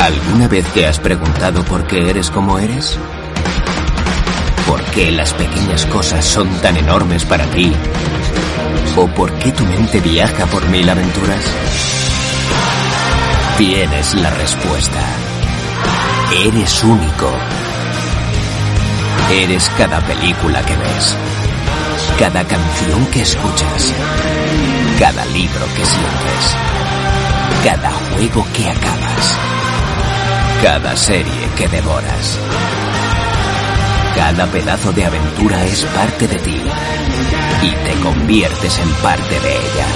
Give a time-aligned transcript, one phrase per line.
[0.00, 2.98] ¿Alguna vez te has preguntado por qué eres como eres?
[4.66, 7.70] ¿Por qué las pequeñas cosas son tan enormes para ti?
[8.96, 11.44] ¿O por qué tu mente viaja por mil aventuras?
[13.58, 15.00] Tienes la respuesta.
[16.46, 17.30] Eres único.
[19.30, 21.16] Eres cada película que ves,
[22.18, 23.92] cada canción que escuchas,
[24.98, 26.56] cada libro que sientes,
[27.62, 29.38] cada juego que acabas,
[30.62, 32.38] cada serie que devoras.
[34.14, 36.60] Cada pedazo de aventura es parte de ti
[37.62, 39.86] y te conviertes en parte de ella.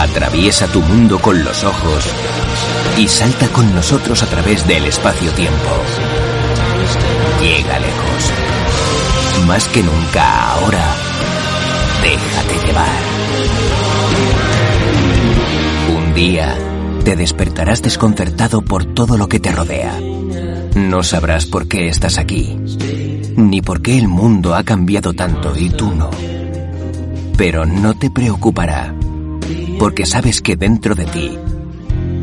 [0.00, 2.04] Atraviesa tu mundo con los ojos
[2.98, 5.70] y salta con nosotros a través del espacio-tiempo.
[7.40, 8.32] Llega lejos.
[9.46, 10.84] Más que nunca ahora,
[12.02, 13.02] déjate llevar.
[15.96, 16.71] Un día
[17.04, 19.98] te despertarás desconcertado por todo lo que te rodea.
[20.74, 22.56] No sabrás por qué estás aquí,
[23.36, 26.10] ni por qué el mundo ha cambiado tanto y tú no.
[27.36, 28.94] Pero no te preocupará,
[29.78, 31.38] porque sabes que dentro de ti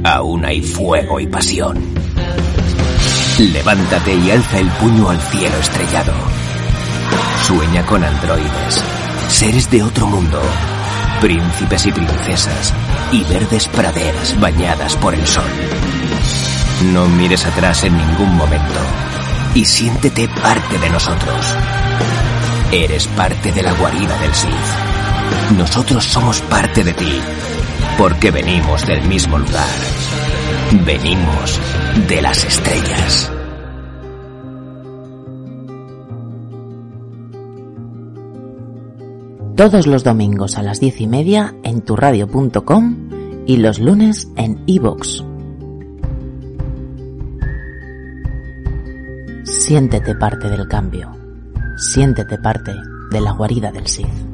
[0.04, 1.78] aún hay fuego y pasión.
[3.38, 6.14] Levántate y alza el puño al cielo estrellado.
[7.44, 8.84] Sueña con androides,
[9.28, 10.42] seres de otro mundo,
[11.22, 12.74] príncipes y princesas,
[13.12, 15.50] y verdes praderas bañadas por el sol.
[16.94, 18.80] No mires atrás en ningún momento
[19.54, 21.56] y siéntete parte de nosotros.
[22.72, 25.58] Eres parte de la guarida del Sith.
[25.58, 27.20] Nosotros somos parte de ti,
[27.98, 29.68] porque venimos del mismo lugar.
[30.86, 31.60] Venimos
[32.08, 33.32] de las estrellas.
[39.60, 45.22] Todos los domingos a las diez y media en turradio.com y los lunes en iVoox.
[49.44, 51.12] Siéntete parte del cambio.
[51.76, 52.72] Siéntete parte
[53.12, 54.29] de la guarida del Sith.